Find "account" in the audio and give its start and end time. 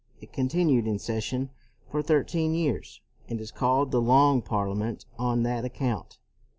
5.63-6.17